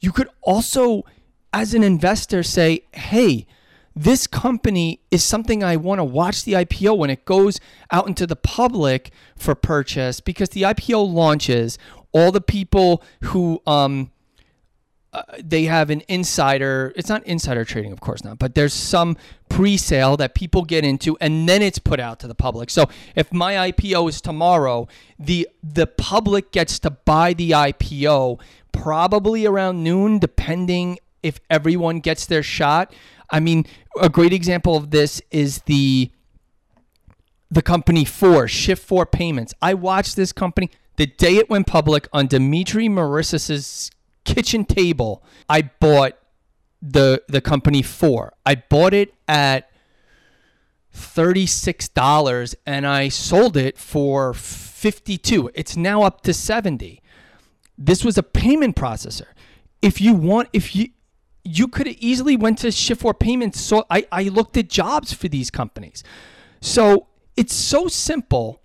You 0.00 0.10
could 0.10 0.28
also 0.42 1.04
as 1.52 1.72
an 1.72 1.84
investor 1.84 2.42
say, 2.42 2.82
"Hey, 2.92 3.46
this 3.98 4.28
company 4.28 5.00
is 5.10 5.24
something 5.24 5.64
I 5.64 5.76
want 5.76 5.98
to 5.98 6.04
watch 6.04 6.44
the 6.44 6.52
IPO 6.52 6.96
when 6.96 7.10
it 7.10 7.24
goes 7.24 7.58
out 7.90 8.06
into 8.06 8.28
the 8.28 8.36
public 8.36 9.10
for 9.36 9.56
purchase 9.56 10.20
because 10.20 10.50
the 10.50 10.62
IPO 10.62 11.12
launches 11.12 11.78
all 12.12 12.30
the 12.30 12.40
people 12.40 13.02
who 13.24 13.60
um, 13.66 14.12
uh, 15.12 15.22
they 15.42 15.64
have 15.64 15.90
an 15.90 16.02
insider 16.06 16.92
it's 16.94 17.08
not 17.08 17.26
insider 17.26 17.64
trading 17.64 17.90
of 17.90 18.00
course 18.00 18.22
not 18.22 18.38
but 18.38 18.54
there's 18.54 18.72
some 18.72 19.16
pre-sale 19.48 20.16
that 20.16 20.34
people 20.34 20.64
get 20.64 20.84
into 20.84 21.16
and 21.20 21.48
then 21.48 21.60
it's 21.60 21.80
put 21.80 21.98
out 21.98 22.20
to 22.20 22.28
the 22.28 22.34
public. 22.36 22.70
So 22.70 22.88
if 23.16 23.32
my 23.32 23.72
ipo 23.72 24.08
is 24.08 24.20
tomorrow 24.20 24.86
the 25.18 25.48
the 25.60 25.88
public 25.88 26.52
gets 26.52 26.78
to 26.80 26.90
buy 26.90 27.32
the 27.32 27.50
ipo 27.50 28.40
probably 28.70 29.44
around 29.44 29.82
noon 29.82 30.20
depending 30.20 31.00
if 31.20 31.40
everyone 31.50 31.98
gets 31.98 32.26
their 32.26 32.44
shot 32.44 32.94
i 33.30 33.40
mean 33.40 33.64
a 34.00 34.08
great 34.08 34.32
example 34.32 34.76
of 34.76 34.90
this 34.90 35.20
is 35.30 35.62
the 35.62 36.10
the 37.50 37.62
company 37.62 38.04
Four 38.04 38.44
Shift4 38.44 39.10
Payments 39.10 39.54
i 39.62 39.74
watched 39.74 40.16
this 40.16 40.32
company 40.32 40.70
the 40.96 41.06
day 41.06 41.36
it 41.36 41.48
went 41.48 41.66
public 41.68 42.08
on 42.12 42.26
Dimitri 42.26 42.88
Marissas's 42.88 43.90
kitchen 44.24 44.64
table 44.64 45.22
I 45.48 45.62
bought 45.62 46.18
the 46.82 47.22
the 47.28 47.40
company 47.40 47.82
for. 47.82 48.34
I 48.44 48.56
bought 48.56 48.94
it 48.94 49.14
at 49.26 49.70
$36 50.94 52.54
and 52.66 52.86
I 52.86 53.08
sold 53.08 53.56
it 53.56 53.78
for 53.78 54.34
52. 54.34 55.50
It's 55.54 55.76
now 55.76 56.02
up 56.02 56.22
to 56.22 56.34
70. 56.34 57.00
This 57.76 58.04
was 58.04 58.18
a 58.18 58.22
payment 58.22 58.74
processor. 58.74 59.26
if 59.80 60.00
you 60.00 60.12
want, 60.12 60.48
if 60.52 60.74
you 60.74 60.88
you 61.48 61.66
could 61.66 61.86
have 61.86 61.96
easily 61.98 62.36
went 62.36 62.58
to 62.58 62.66
Shift4 62.68 63.18
Payments. 63.18 63.60
So 63.60 63.86
I, 63.90 64.06
I 64.12 64.24
looked 64.24 64.56
at 64.58 64.68
jobs 64.68 65.12
for 65.14 65.28
these 65.28 65.50
companies. 65.50 66.04
So 66.60 67.06
it's 67.36 67.54
so 67.54 67.88
simple 67.88 68.60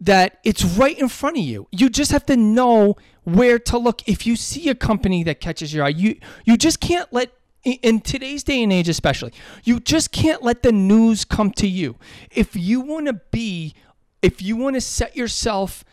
that 0.00 0.38
it's 0.42 0.64
right 0.64 0.98
in 0.98 1.08
front 1.08 1.36
of 1.36 1.44
you. 1.44 1.68
You 1.70 1.90
just 1.90 2.10
have 2.10 2.24
to 2.26 2.36
know 2.36 2.96
where 3.24 3.58
to 3.58 3.78
look. 3.78 4.08
If 4.08 4.26
you 4.26 4.36
see 4.36 4.68
a 4.70 4.74
company 4.74 5.22
that 5.24 5.40
catches 5.40 5.74
your 5.74 5.84
eye, 5.84 5.90
you 5.90 6.18
you 6.44 6.56
just 6.56 6.80
can't 6.80 7.12
let 7.12 7.30
in 7.64 8.00
today's 8.00 8.42
day 8.42 8.62
and 8.62 8.72
age 8.72 8.88
especially, 8.88 9.32
you 9.62 9.78
just 9.78 10.10
can't 10.10 10.42
let 10.42 10.62
the 10.62 10.72
news 10.72 11.24
come 11.24 11.52
to 11.52 11.68
you. 11.68 11.96
If 12.30 12.56
you 12.56 12.80
want 12.80 13.06
to 13.06 13.20
be 13.30 13.74
if 14.22 14.40
you 14.40 14.56
want 14.56 14.74
to 14.74 14.80
set 14.80 15.14
yourself 15.14 15.84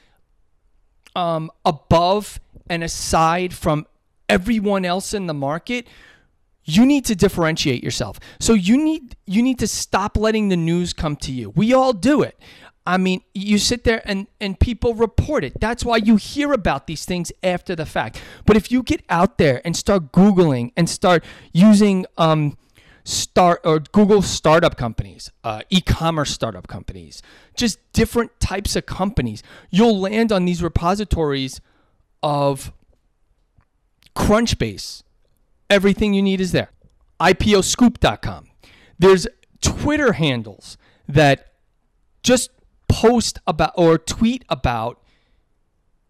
um, 1.15 1.51
above 1.65 2.39
and 2.69 2.83
aside 2.83 3.53
from 3.53 3.85
everyone 4.29 4.85
else 4.85 5.13
in 5.13 5.27
the 5.27 5.33
market, 5.33 5.87
you 6.63 6.85
need 6.85 7.05
to 7.05 7.15
differentiate 7.15 7.83
yourself. 7.83 8.19
So 8.39 8.53
you 8.53 8.77
need 8.77 9.15
you 9.25 9.41
need 9.41 9.59
to 9.59 9.67
stop 9.67 10.15
letting 10.15 10.49
the 10.49 10.57
news 10.57 10.93
come 10.93 11.15
to 11.17 11.31
you. 11.31 11.49
We 11.49 11.73
all 11.73 11.93
do 11.93 12.21
it. 12.21 12.39
I 12.85 12.97
mean, 12.97 13.21
you 13.33 13.57
sit 13.57 13.83
there 13.83 14.01
and 14.05 14.27
and 14.39 14.59
people 14.59 14.93
report 14.93 15.43
it. 15.43 15.59
That's 15.59 15.83
why 15.83 15.97
you 15.97 16.15
hear 16.15 16.53
about 16.53 16.87
these 16.87 17.05
things 17.05 17.31
after 17.43 17.75
the 17.75 17.85
fact. 17.85 18.21
But 18.45 18.55
if 18.55 18.71
you 18.71 18.83
get 18.83 19.03
out 19.09 19.37
there 19.37 19.61
and 19.65 19.75
start 19.75 20.11
googling 20.11 20.71
and 20.77 20.89
start 20.89 21.23
using 21.51 22.05
um 22.17 22.57
start 23.03 23.61
or 23.63 23.79
Google 23.79 24.21
startup 24.21 24.77
companies, 24.77 25.31
uh, 25.43 25.61
e-commerce 25.69 26.31
startup 26.31 26.67
companies, 26.67 27.23
just 27.55 27.79
different 27.91 28.39
types 28.39 28.75
of 28.75 28.85
companies, 28.85 29.41
you'll 29.71 29.99
land 29.99 30.31
on 30.31 30.45
these 30.45 30.61
repositories 30.61 31.59
of 32.21 32.71
Crunchbase. 34.15 35.03
Everything 35.69 36.13
you 36.13 36.21
need 36.21 36.41
is 36.41 36.51
there. 36.51 36.71
IPOscoop.com. 37.19 38.47
There's 38.97 39.27
Twitter 39.61 40.13
handles 40.13 40.77
that 41.07 41.53
just 42.23 42.51
post 42.87 43.39
about 43.45 43.73
or 43.75 43.97
tweet 43.97 44.43
about 44.49 45.01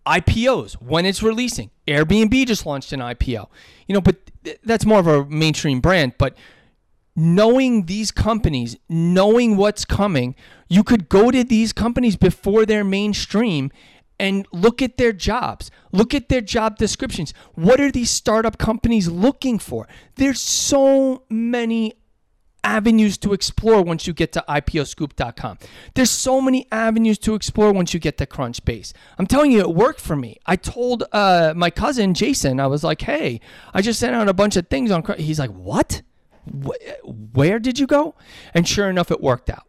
IPOs 0.05 0.73
when 0.73 1.05
it's 1.05 1.21
releasing. 1.21 1.69
Airbnb 1.87 2.47
just 2.47 2.65
launched 2.65 2.93
an 2.93 2.99
IPO. 2.99 3.47
You 3.87 3.93
know, 3.93 4.01
but 4.01 4.17
that's 4.63 4.85
more 4.85 4.99
of 4.99 5.07
a 5.07 5.25
mainstream 5.25 5.81
brand, 5.81 6.13
but 6.17 6.35
knowing 7.15 7.85
these 7.85 8.11
companies, 8.11 8.77
knowing 8.87 9.57
what's 9.57 9.85
coming, 9.85 10.35
you 10.69 10.83
could 10.83 11.09
go 11.09 11.31
to 11.31 11.43
these 11.43 11.73
companies 11.73 12.15
before 12.15 12.65
they're 12.65 12.83
mainstream 12.83 13.71
and 14.19 14.45
look 14.51 14.81
at 14.81 14.97
their 14.97 15.13
jobs. 15.13 15.71
Look 15.91 16.13
at 16.13 16.29
their 16.29 16.41
job 16.41 16.77
descriptions. 16.77 17.33
What 17.55 17.79
are 17.79 17.91
these 17.91 18.11
startup 18.11 18.57
companies 18.57 19.07
looking 19.07 19.59
for? 19.59 19.87
There's 20.15 20.39
so 20.39 21.23
many 21.29 21.95
avenues 22.63 23.17
to 23.17 23.33
explore 23.33 23.81
once 23.81 24.05
you 24.05 24.13
get 24.13 24.33
to 24.33 24.43
iposcoop.com. 24.47 25.57
There's 25.95 26.11
so 26.11 26.41
many 26.41 26.67
avenues 26.71 27.17
to 27.19 27.33
explore 27.33 27.71
once 27.71 27.93
you 27.93 27.99
get 27.99 28.17
to 28.17 28.25
Crunchbase. 28.25 28.93
I'm 29.17 29.27
telling 29.27 29.51
you, 29.51 29.61
it 29.61 29.73
worked 29.73 30.01
for 30.01 30.15
me. 30.15 30.37
I 30.45 30.55
told 30.55 31.03
uh, 31.11 31.53
my 31.55 31.69
cousin 31.69 32.13
Jason, 32.13 32.59
I 32.59 32.67
was 32.67 32.83
like, 32.83 33.01
"Hey, 33.01 33.39
I 33.73 33.81
just 33.81 33.99
sent 33.99 34.15
out 34.15 34.27
a 34.27 34.33
bunch 34.33 34.57
of 34.57 34.67
things 34.67 34.91
on." 34.91 35.01
Crunch. 35.01 35.21
He's 35.21 35.39
like, 35.39 35.51
"What? 35.51 36.01
Where 37.03 37.59
did 37.59 37.79
you 37.79 37.87
go?" 37.87 38.15
And 38.53 38.67
sure 38.67 38.89
enough, 38.89 39.11
it 39.11 39.21
worked 39.21 39.49
out. 39.49 39.67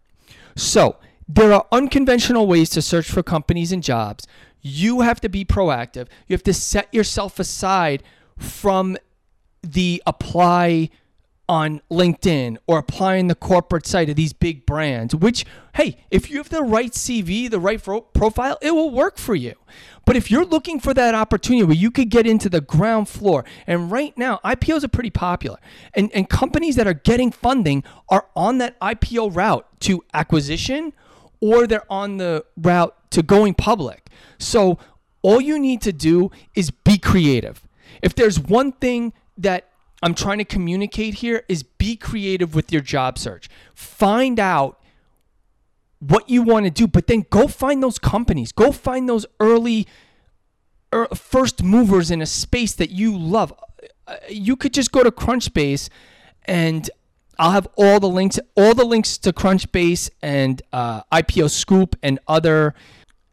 So 0.56 0.96
there 1.34 1.52
are 1.52 1.66
unconventional 1.70 2.46
ways 2.46 2.70
to 2.70 2.82
search 2.82 3.08
for 3.08 3.22
companies 3.22 3.70
and 3.70 3.82
jobs. 3.82 4.26
You 4.62 5.02
have 5.02 5.20
to 5.20 5.28
be 5.28 5.44
proactive. 5.44 6.08
You 6.26 6.34
have 6.34 6.42
to 6.44 6.54
set 6.54 6.92
yourself 6.92 7.38
aside 7.38 8.02
from 8.36 8.96
the 9.62 10.02
apply 10.06 10.90
on 11.48 11.82
LinkedIn 11.90 12.56
or 12.66 12.78
applying 12.78 13.28
the 13.28 13.34
corporate 13.34 13.86
site 13.86 14.08
of 14.08 14.16
these 14.16 14.32
big 14.32 14.66
brands, 14.66 15.14
which, 15.14 15.44
hey, 15.74 15.98
if 16.10 16.30
you 16.30 16.38
have 16.38 16.48
the 16.48 16.62
right 16.62 16.92
CV, 16.92 17.50
the 17.50 17.60
right 17.60 17.82
profile, 18.12 18.58
it 18.60 18.72
will 18.72 18.90
work 18.90 19.16
for 19.16 19.34
you. 19.34 19.54
But 20.06 20.16
if 20.16 20.30
you're 20.30 20.44
looking 20.44 20.80
for 20.80 20.94
that 20.94 21.14
opportunity 21.14 21.64
where 21.64 21.76
you 21.76 21.90
could 21.90 22.08
get 22.08 22.26
into 22.26 22.48
the 22.48 22.60
ground 22.60 23.08
floor, 23.08 23.44
and 23.66 23.90
right 23.90 24.16
now 24.18 24.40
IPOs 24.44 24.84
are 24.84 24.88
pretty 24.88 25.10
popular, 25.10 25.58
and, 25.94 26.10
and 26.12 26.28
companies 26.28 26.76
that 26.76 26.86
are 26.86 26.94
getting 26.94 27.30
funding 27.30 27.84
are 28.08 28.26
on 28.34 28.58
that 28.58 28.78
IPO 28.80 29.34
route 29.34 29.66
to 29.80 30.04
acquisition 30.12 30.92
or 31.40 31.66
they're 31.66 31.90
on 31.90 32.18
the 32.18 32.44
route 32.56 32.94
to 33.10 33.22
going 33.22 33.54
public. 33.54 34.08
So 34.38 34.78
all 35.22 35.40
you 35.40 35.58
need 35.58 35.82
to 35.82 35.92
do 35.92 36.30
is 36.54 36.70
be 36.70 36.98
creative. 36.98 37.66
If 38.02 38.14
there's 38.14 38.38
one 38.38 38.72
thing 38.72 39.12
that 39.36 39.68
I'm 40.02 40.14
trying 40.14 40.38
to 40.38 40.44
communicate 40.44 41.14
here 41.14 41.44
is 41.48 41.62
be 41.62 41.96
creative 41.96 42.54
with 42.54 42.72
your 42.72 42.80
job 42.80 43.18
search. 43.18 43.48
Find 43.74 44.40
out 44.40 44.80
what 45.98 46.30
you 46.30 46.42
want 46.42 46.64
to 46.64 46.70
do, 46.70 46.86
but 46.86 47.06
then 47.06 47.26
go 47.28 47.46
find 47.46 47.82
those 47.82 47.98
companies. 47.98 48.52
Go 48.52 48.72
find 48.72 49.08
those 49.08 49.26
early 49.38 49.86
er, 50.94 51.06
first 51.14 51.62
movers 51.62 52.10
in 52.10 52.22
a 52.22 52.26
space 52.26 52.72
that 52.74 52.90
you 52.90 53.16
love. 53.16 53.52
Uh, 54.06 54.16
you 54.28 54.56
could 54.56 54.72
just 54.72 54.90
go 54.92 55.02
to 55.02 55.10
Crunchbase 55.10 55.90
and 56.46 56.88
I'll 57.40 57.52
have 57.52 57.66
all 57.74 57.98
the 57.98 58.08
links, 58.08 58.38
all 58.54 58.74
the 58.74 58.84
links 58.84 59.16
to 59.16 59.32
Crunchbase 59.32 60.10
and 60.20 60.60
uh, 60.74 61.02
IPO 61.04 61.50
Scoop 61.50 61.96
and 62.02 62.18
other 62.28 62.74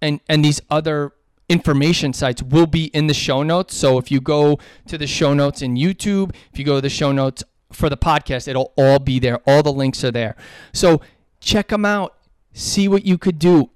and 0.01 0.21
and 0.29 0.45
these 0.45 0.61
other 0.69 1.11
information 1.49 2.13
sites 2.13 2.41
will 2.41 2.67
be 2.67 2.85
in 2.85 3.07
the 3.07 3.13
show 3.13 3.43
notes. 3.43 3.75
So 3.75 3.97
if 3.97 4.09
you 4.09 4.21
go 4.21 4.59
to 4.87 4.97
the 4.97 5.07
show 5.07 5.33
notes 5.33 5.61
in 5.61 5.75
YouTube, 5.75 6.33
if 6.53 6.57
you 6.57 6.63
go 6.63 6.75
to 6.75 6.81
the 6.81 6.89
show 6.89 7.11
notes 7.11 7.43
for 7.73 7.89
the 7.89 7.97
podcast, 7.97 8.47
it'll 8.47 8.71
all 8.77 8.99
be 8.99 9.19
there. 9.19 9.39
All 9.45 9.61
the 9.61 9.73
links 9.73 10.05
are 10.05 10.11
there. 10.11 10.37
So 10.71 11.01
check 11.41 11.67
them 11.67 11.83
out. 11.83 12.15
See 12.53 12.87
what 12.87 13.05
you 13.05 13.17
could 13.17 13.37
do. 13.37 13.71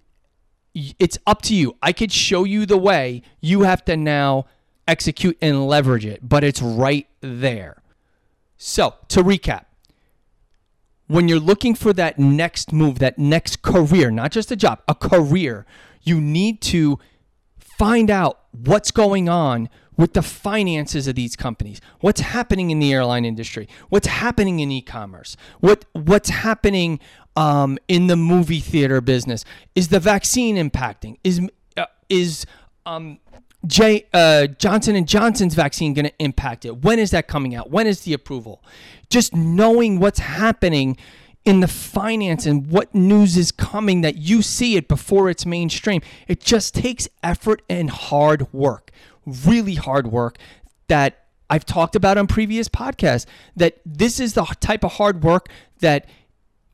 It's 0.74 1.18
up 1.28 1.42
to 1.44 1.56
you. 1.56 1.76
I 1.82 1.92
could 1.92 2.12
show 2.14 2.46
you 2.46 2.66
the 2.66 2.78
way. 2.78 3.22
You 3.42 3.64
have 3.64 3.84
to 3.86 3.98
now 3.98 4.46
execute 4.88 5.38
and 5.42 5.68
leverage 5.68 6.06
it, 6.06 6.22
but 6.28 6.46
it's 6.46 6.62
right 6.62 7.08
there. 7.20 7.82
So 8.58 8.96
to 9.10 9.24
recap, 9.24 9.66
when 11.12 11.28
you're 11.28 11.42
looking 11.42 11.76
for 11.76 11.92
that 11.92 12.18
next 12.18 12.72
move, 12.72 13.00
that 13.00 13.20
next 13.20 13.62
career, 13.62 14.10
not 14.10 14.32
just 14.32 14.50
a 14.50 14.56
job, 14.56 14.82
a 14.88 14.96
career, 14.96 15.66
you 16.04 16.22
need 16.22 16.62
to 16.62 16.98
find 17.60 18.10
out 18.10 18.40
what's 18.52 18.92
going 18.92 19.28
on 19.28 19.68
with 19.98 20.14
the 20.14 20.22
finances 20.22 21.10
of 21.10 21.16
these 21.16 21.36
companies. 21.36 21.82
What's 22.00 22.22
happening 22.22 22.72
in 22.72 22.80
the 22.80 22.94
airline 22.94 23.26
industry? 23.26 23.68
What's 23.90 24.08
happening 24.08 24.62
in 24.62 24.72
e-commerce? 24.72 25.36
What 25.60 25.84
what's 25.92 26.30
happening 26.30 27.02
um, 27.36 27.78
in 27.90 28.08
the 28.08 28.16
movie 28.16 28.62
theater 28.62 29.02
business? 29.02 29.44
Is 29.76 29.90
the 29.90 30.00
vaccine 30.00 30.56
impacting? 30.56 31.18
Is 31.26 31.42
uh, 31.76 31.88
is 32.08 32.46
um, 32.86 33.20
J, 33.66 34.08
uh, 34.14 34.48
Johnson 34.48 34.96
and 34.96 35.08
Johnson's 35.08 35.54
vaccine 35.54 35.94
going 35.94 36.06
to 36.06 36.14
impact 36.20 36.66
it? 36.66 36.84
When 36.84 37.00
is 37.00 37.12
that 37.12 37.28
coming 37.28 37.54
out? 37.54 37.70
When 37.70 37.88
is 37.88 38.02
the 38.02 38.14
approval? 38.14 38.64
Just 39.10 39.36
knowing 39.36 40.00
what's 40.00 40.20
happening 40.20 40.98
in 41.46 41.60
the 41.60 41.68
finance 41.68 42.46
and 42.46 42.68
what 42.68 42.94
news 42.94 43.38
is 43.38 43.52
coming 43.52 44.02
that 44.02 44.18
you 44.18 44.42
see 44.42 44.76
it 44.76 44.88
before 44.88 45.30
it's 45.30 45.46
mainstream. 45.46 46.02
It 46.28 46.40
just 46.40 46.76
takes 46.76 47.08
effort 47.24 47.62
and 47.70 47.90
hard 47.90 48.52
work, 48.54 48.92
really 49.26 49.76
hard 49.76 50.08
work 50.08 50.38
that 50.88 51.26
I've 51.50 51.66
talked 51.66 51.96
about 51.96 52.18
on 52.18 52.28
previous 52.28 52.70
podcasts. 52.70 53.26
That 53.56 53.80
this 53.86 54.20
is 54.20 54.34
the 54.34 54.44
type 54.60 54.84
of 54.84 54.94
hard 54.94 55.24
work 55.24 55.50
that 55.80 56.08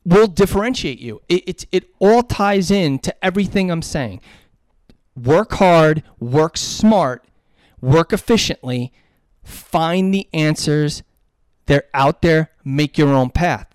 will 0.04 0.26
differentiate 0.26 1.00
you. 1.00 1.20
It, 1.28 1.48
it, 1.48 1.66
it 1.72 1.84
all 1.98 2.22
ties 2.22 2.70
in 2.70 2.98
to 3.00 3.24
everything 3.24 3.70
I'm 3.70 3.82
saying 3.82 4.20
work 5.24 5.54
hard, 5.54 6.02
work 6.18 6.56
smart, 6.56 7.24
work 7.80 8.12
efficiently, 8.12 8.92
find 9.42 10.12
the 10.12 10.28
answers. 10.32 11.02
They're 11.66 11.84
out 11.92 12.22
there, 12.22 12.50
make 12.64 12.96
your 12.96 13.08
own 13.08 13.30
path. 13.30 13.66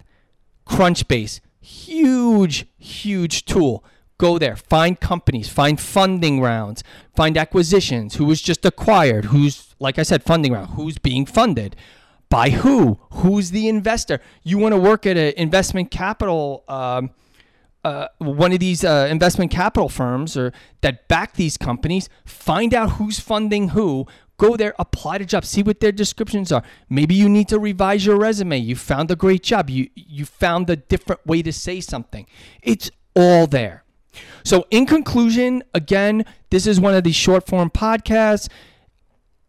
Crunchbase, 0.68 1.40
huge, 1.62 2.66
huge 2.78 3.46
tool. 3.46 3.84
Go 4.18 4.38
there, 4.38 4.56
find 4.56 5.00
companies, 5.00 5.50
find 5.50 5.80
funding 5.80 6.40
rounds, 6.40 6.84
find 7.16 7.38
acquisitions, 7.38 8.16
who 8.16 8.26
was 8.26 8.42
just 8.42 8.64
acquired, 8.64 9.26
who's, 9.26 9.76
like 9.80 10.00
I 10.00 10.04
said, 10.04 10.24
funding 10.24 10.54
round, 10.54 10.72
who's 10.72 10.98
being 10.98 11.26
funded, 11.26 11.76
by 12.30 12.52
who, 12.52 13.00
who's 13.12 13.52
the 13.52 13.68
investor. 13.68 14.22
You 14.44 14.58
want 14.58 14.74
to 14.74 14.80
work 14.80 15.06
at 15.06 15.18
an 15.18 15.34
investment 15.36 15.92
capital 15.92 16.64
um, 16.68 17.12
uh, 17.84 18.08
one 18.18 18.54
of 18.54 18.60
these 18.60 18.84
uh, 18.84 19.08
investment 19.10 19.52
capital 19.52 19.90
firms 19.90 20.38
or 20.38 20.54
that 20.82 21.08
back 21.08 21.34
these 21.34 21.58
companies, 21.58 22.10
find 22.26 22.74
out 22.74 22.92
who's 22.92 23.20
funding 23.20 23.70
who, 23.70 24.08
go 24.38 24.56
there, 24.56 24.74
apply 24.80 25.18
to 25.18 25.26
jobs, 25.26 25.50
see 25.50 25.64
what 25.64 25.80
their 25.80 25.92
descriptions 25.92 26.52
are. 26.52 26.64
Maybe 26.90 27.16
you 27.16 27.30
need 27.30 27.50
to 27.50 27.60
revise 27.60 28.06
your 28.06 28.18
resume. 28.18 28.58
You 28.58 28.76
found 28.76 29.12
a 29.12 29.16
great 29.16 29.44
job. 29.44 29.70
You 29.70 29.90
you 29.96 30.26
found 30.26 30.70
a 30.70 30.76
different 30.76 31.26
way 31.26 31.42
to 31.42 31.52
say 31.52 31.82
something. 31.82 32.26
It's 32.62 32.90
all 33.16 33.48
there. 33.48 33.84
So 34.44 34.66
in 34.72 34.86
conclusion, 34.86 35.64
again, 35.74 36.26
this 36.50 36.68
is 36.68 36.80
one 36.80 36.94
of 36.94 37.04
these 37.04 37.16
short 37.16 37.48
form 37.48 37.70
podcasts. 37.70 38.50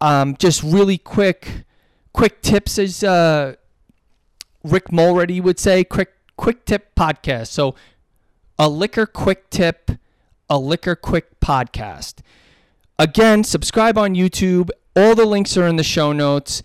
Um, 0.01 0.37
just 0.37 0.63
really 0.63 0.99
quick, 0.99 1.65
quick 2.13 2.43
tips, 2.43 2.79
as 2.79 3.03
uh, 3.03 3.55
Rick 4.63 4.93
Mulready 4.93 5.41
would 5.41 5.59
say, 5.59 5.85
quick, 5.85 6.13
quick 6.37 6.65
tip 6.65 6.95
podcast. 6.95 7.49
So, 7.49 7.75
a 8.59 8.69
liquor 8.69 9.07
quick 9.07 9.51
tip, 9.51 9.91
a 10.49 10.59
liquor 10.59 10.95
quick 10.95 11.41
podcast. 11.41 12.21
Again, 12.99 13.45
subscribe 13.45 13.99
on 13.99 14.15
YouTube. 14.15 14.71
All 14.95 15.15
the 15.15 15.25
links 15.25 15.57
are 15.57 15.67
in 15.67 15.77
the 15.77 15.83
show 15.85 16.13
notes. 16.13 16.63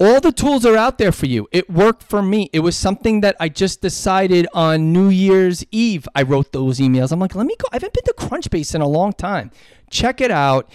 All 0.00 0.20
the 0.20 0.32
tools 0.32 0.66
are 0.66 0.76
out 0.76 0.98
there 0.98 1.12
for 1.12 1.26
you. 1.26 1.48
It 1.52 1.70
worked 1.70 2.02
for 2.02 2.20
me. 2.20 2.50
It 2.52 2.60
was 2.60 2.76
something 2.76 3.20
that 3.20 3.36
I 3.38 3.48
just 3.48 3.80
decided 3.80 4.48
on 4.52 4.92
New 4.92 5.08
Year's 5.08 5.64
Eve. 5.70 6.08
I 6.16 6.22
wrote 6.22 6.50
those 6.50 6.80
emails. 6.80 7.12
I'm 7.12 7.20
like, 7.20 7.36
let 7.36 7.46
me 7.46 7.54
go. 7.56 7.68
I 7.72 7.76
haven't 7.76 7.92
been 7.92 8.04
to 8.04 8.14
Crunchbase 8.14 8.74
in 8.74 8.80
a 8.80 8.88
long 8.88 9.12
time. 9.12 9.52
Check 9.90 10.20
it 10.20 10.32
out. 10.32 10.68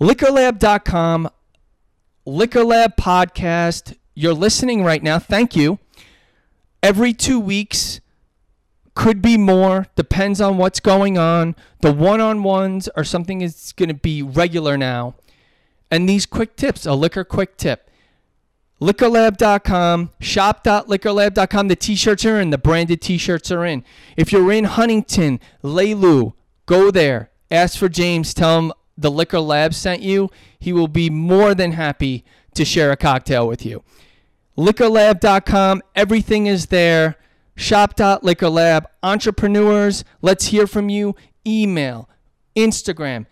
Liquorlab.com, 0.00 1.28
Liquorlab 2.26 2.96
Podcast. 2.96 3.94
You're 4.14 4.34
listening 4.34 4.82
right 4.82 5.02
now. 5.02 5.18
Thank 5.18 5.54
you. 5.54 5.78
Every 6.82 7.12
two 7.12 7.38
weeks, 7.38 8.00
could 8.94 9.22
be 9.22 9.38
more, 9.38 9.86
depends 9.96 10.40
on 10.40 10.58
what's 10.58 10.80
going 10.80 11.16
on. 11.16 11.56
The 11.80 11.92
one 11.92 12.20
on 12.20 12.42
ones 12.42 12.88
are 12.88 13.04
something 13.04 13.40
is 13.40 13.72
going 13.72 13.88
to 13.88 13.94
be 13.94 14.22
regular 14.22 14.76
now. 14.76 15.14
And 15.90 16.08
these 16.08 16.26
quick 16.26 16.56
tips, 16.56 16.86
a 16.86 16.94
liquor 16.94 17.24
quick 17.24 17.56
tip. 17.56 17.90
Liquorlab.com, 18.80 20.10
shop.liquorlab.com. 20.20 21.68
The 21.68 21.76
t 21.76 21.94
shirts 21.94 22.24
are 22.24 22.40
in, 22.40 22.50
the 22.50 22.58
branded 22.58 23.00
t 23.00 23.16
shirts 23.16 23.50
are 23.50 23.64
in. 23.64 23.84
If 24.16 24.32
you're 24.32 24.50
in 24.50 24.64
Huntington, 24.64 25.38
Laylu, 25.62 26.32
go 26.66 26.90
there. 26.90 27.30
Ask 27.50 27.78
for 27.78 27.88
James. 27.88 28.34
Tell 28.34 28.58
him 28.58 28.72
the 28.98 29.10
Liquor 29.10 29.40
Lab 29.40 29.72
sent 29.72 30.02
you. 30.02 30.30
He 30.58 30.72
will 30.72 30.88
be 30.88 31.10
more 31.10 31.54
than 31.54 31.72
happy 31.72 32.24
to 32.54 32.64
share 32.64 32.90
a 32.90 32.96
cocktail 32.96 33.46
with 33.46 33.64
you. 33.64 33.84
Liquorlab.com, 34.58 35.82
everything 35.94 36.46
is 36.46 36.66
there. 36.66 37.16
Shop.liquorlab. 37.62 38.86
Entrepreneurs, 39.02 40.04
let's 40.20 40.46
hear 40.46 40.66
from 40.66 40.88
you. 40.88 41.14
Email, 41.46 42.08
Instagram. 42.56 43.26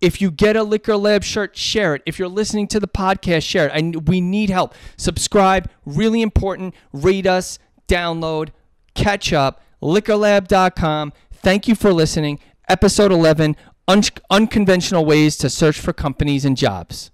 If 0.00 0.20
you 0.20 0.30
get 0.30 0.54
a 0.56 0.62
Liquor 0.62 0.96
Lab 0.96 1.24
shirt, 1.24 1.56
share 1.56 1.94
it. 1.94 2.02
If 2.06 2.18
you're 2.18 2.28
listening 2.28 2.68
to 2.68 2.80
the 2.80 2.88
podcast, 2.88 3.42
share 3.42 3.68
it. 3.68 3.72
I, 3.72 3.98
we 3.98 4.20
need 4.20 4.50
help. 4.50 4.74
Subscribe, 4.96 5.70
really 5.84 6.22
important. 6.22 6.74
Rate 6.92 7.26
us, 7.26 7.58
download, 7.88 8.50
catch 8.94 9.32
up. 9.32 9.62
LiquorLab.com. 9.82 11.12
Thank 11.32 11.66
you 11.66 11.74
for 11.74 11.92
listening. 11.92 12.38
Episode 12.68 13.10
11 13.10 13.56
Un- 13.88 14.02
Unconventional 14.30 15.04
Ways 15.04 15.36
to 15.38 15.48
Search 15.50 15.80
for 15.80 15.92
Companies 15.92 16.44
and 16.44 16.56
Jobs. 16.56 17.10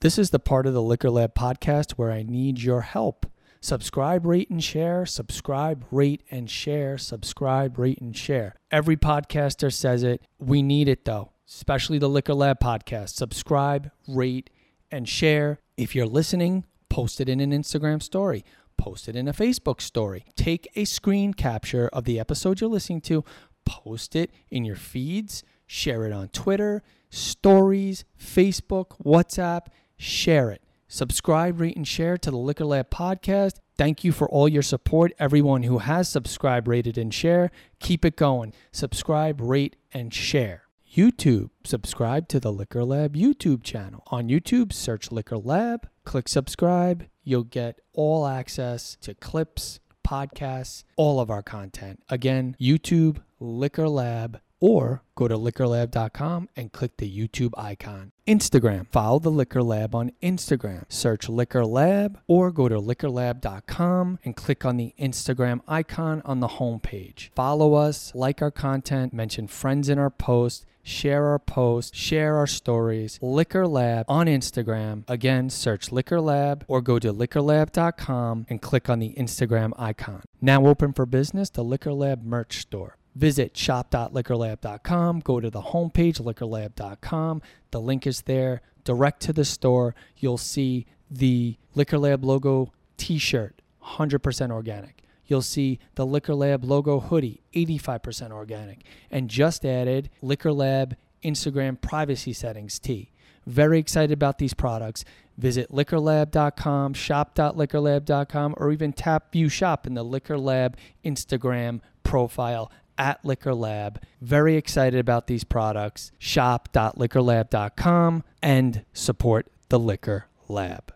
This 0.00 0.18
is 0.18 0.30
the 0.30 0.38
part 0.38 0.66
of 0.66 0.74
the 0.74 0.82
Liquor 0.82 1.10
Lab 1.10 1.34
podcast 1.34 1.92
where 1.92 2.10
I 2.10 2.22
need 2.22 2.60
your 2.60 2.80
help. 2.80 3.26
Subscribe, 3.66 4.24
rate, 4.24 4.48
and 4.48 4.62
share. 4.62 5.04
Subscribe, 5.04 5.84
rate, 5.90 6.22
and 6.30 6.48
share. 6.48 6.96
Subscribe, 6.96 7.76
rate, 7.80 8.00
and 8.00 8.16
share. 8.16 8.54
Every 8.70 8.96
podcaster 8.96 9.72
says 9.72 10.04
it. 10.04 10.22
We 10.38 10.62
need 10.62 10.88
it 10.88 11.04
though, 11.04 11.32
especially 11.48 11.98
the 11.98 12.08
Liquor 12.08 12.34
Lab 12.34 12.60
podcast. 12.60 13.16
Subscribe, 13.16 13.90
rate, 14.06 14.50
and 14.92 15.08
share. 15.08 15.58
If 15.76 15.96
you're 15.96 16.06
listening, 16.06 16.64
post 16.88 17.20
it 17.20 17.28
in 17.28 17.40
an 17.40 17.50
Instagram 17.50 18.00
story, 18.00 18.44
post 18.76 19.08
it 19.08 19.16
in 19.16 19.26
a 19.26 19.32
Facebook 19.32 19.80
story. 19.80 20.24
Take 20.36 20.68
a 20.76 20.84
screen 20.84 21.34
capture 21.34 21.88
of 21.88 22.04
the 22.04 22.20
episode 22.20 22.60
you're 22.60 22.70
listening 22.70 23.00
to, 23.00 23.24
post 23.64 24.14
it 24.14 24.30
in 24.48 24.64
your 24.64 24.76
feeds, 24.76 25.42
share 25.66 26.06
it 26.06 26.12
on 26.12 26.28
Twitter, 26.28 26.84
stories, 27.10 28.04
Facebook, 28.16 29.04
WhatsApp, 29.04 29.66
share 29.96 30.52
it. 30.52 30.62
Subscribe, 30.88 31.60
rate, 31.60 31.76
and 31.76 31.86
share 31.86 32.16
to 32.16 32.30
the 32.30 32.36
Liquor 32.36 32.64
Lab 32.64 32.90
podcast. 32.90 33.54
Thank 33.76 34.04
you 34.04 34.12
for 34.12 34.28
all 34.28 34.48
your 34.48 34.62
support. 34.62 35.12
Everyone 35.18 35.64
who 35.64 35.78
has 35.78 36.08
subscribed, 36.08 36.68
rated, 36.68 36.96
and 36.96 37.12
share, 37.12 37.50
keep 37.80 38.04
it 38.04 38.16
going. 38.16 38.52
Subscribe, 38.70 39.40
rate, 39.40 39.76
and 39.92 40.14
share. 40.14 40.62
YouTube, 40.94 41.50
subscribe 41.64 42.28
to 42.28 42.40
the 42.40 42.52
Liquor 42.52 42.84
Lab 42.84 43.14
YouTube 43.16 43.62
channel. 43.62 44.02
On 44.06 44.28
YouTube, 44.28 44.72
search 44.72 45.10
Liquor 45.10 45.36
Lab, 45.36 45.88
click 46.04 46.28
subscribe. 46.28 47.06
You'll 47.22 47.44
get 47.44 47.80
all 47.92 48.26
access 48.26 48.96
to 49.02 49.12
clips, 49.14 49.80
podcasts, 50.06 50.84
all 50.96 51.18
of 51.18 51.30
our 51.30 51.42
content. 51.42 52.02
Again, 52.08 52.56
YouTube, 52.60 53.18
Liquor 53.40 53.88
Lab, 53.88 54.40
or 54.60 55.02
go 55.14 55.28
to 55.28 55.36
liquorlab.com 55.36 56.48
and 56.56 56.72
click 56.72 56.96
the 56.96 57.10
YouTube 57.10 57.52
icon. 57.56 58.12
Instagram, 58.26 58.86
follow 58.88 59.18
the 59.18 59.30
Liquor 59.30 59.62
Lab 59.62 59.94
on 59.94 60.12
Instagram. 60.22 60.84
Search 60.88 61.28
Liquor 61.28 61.64
Lab 61.64 62.20
or 62.26 62.50
go 62.50 62.68
to 62.68 62.76
liquorlab.com 62.76 64.18
and 64.24 64.36
click 64.36 64.64
on 64.64 64.76
the 64.76 64.94
Instagram 64.98 65.60
icon 65.68 66.22
on 66.24 66.40
the 66.40 66.48
homepage. 66.48 67.30
Follow 67.34 67.74
us, 67.74 68.12
like 68.14 68.42
our 68.42 68.50
content, 68.50 69.12
mention 69.12 69.46
friends 69.46 69.88
in 69.88 69.98
our 69.98 70.10
post, 70.10 70.66
share 70.82 71.26
our 71.26 71.38
posts, 71.38 71.96
share 71.96 72.36
our 72.36 72.46
stories. 72.46 73.18
Liquor 73.20 73.66
Lab 73.66 74.06
on 74.08 74.26
Instagram. 74.26 75.04
Again, 75.08 75.50
search 75.50 75.92
Liquor 75.92 76.20
Lab 76.20 76.64
or 76.68 76.80
go 76.80 76.98
to 76.98 77.12
liquorlab.com 77.12 78.46
and 78.48 78.62
click 78.62 78.88
on 78.88 78.98
the 78.98 79.14
Instagram 79.18 79.72
icon. 79.78 80.22
Now 80.40 80.66
open 80.66 80.92
for 80.92 81.06
business, 81.06 81.50
the 81.50 81.64
Liquor 81.64 81.92
Lab 81.92 82.24
merch 82.24 82.58
store. 82.58 82.96
Visit 83.16 83.56
shop.liquorlab.com. 83.56 85.20
Go 85.20 85.40
to 85.40 85.48
the 85.48 85.62
homepage, 85.62 86.20
liquorlab.com. 86.20 87.40
The 87.70 87.80
link 87.80 88.06
is 88.06 88.22
there. 88.22 88.60
Direct 88.84 89.20
to 89.22 89.32
the 89.32 89.44
store. 89.44 89.94
You'll 90.18 90.36
see 90.36 90.86
the 91.10 91.56
Liquor 91.74 91.98
Lab 91.98 92.24
logo 92.24 92.72
t 92.98 93.18
shirt, 93.18 93.62
100% 93.82 94.50
organic. 94.50 95.02
You'll 95.24 95.40
see 95.40 95.78
the 95.94 96.04
Liquor 96.04 96.34
Lab 96.34 96.62
logo 96.62 97.00
hoodie, 97.00 97.40
85% 97.54 98.32
organic. 98.32 98.82
And 99.10 99.30
just 99.30 99.64
added 99.64 100.10
Liquor 100.20 100.52
Lab 100.52 100.94
Instagram 101.24 101.80
privacy 101.80 102.34
settings 102.34 102.78
tee. 102.78 103.12
Very 103.46 103.78
excited 103.78 104.12
about 104.12 104.36
these 104.36 104.52
products. 104.52 105.04
Visit 105.38 105.70
liquorlab.com, 105.70 106.92
shop.liquorlab.com, 106.92 108.54
or 108.58 108.72
even 108.72 108.92
tap 108.92 109.32
view 109.32 109.48
shop 109.48 109.86
in 109.86 109.94
the 109.94 110.02
Liquor 110.02 110.38
Lab 110.38 110.76
Instagram 111.04 111.80
profile 112.02 112.70
at 112.98 113.24
Liquor 113.24 113.54
Lab. 113.54 114.02
Very 114.20 114.56
excited 114.56 114.98
about 114.98 115.26
these 115.26 115.44
products. 115.44 116.12
Shop.liquorlab.com 116.18 118.24
and 118.42 118.84
support 118.92 119.46
the 119.68 119.78
Liquor 119.78 120.26
Lab. 120.48 120.95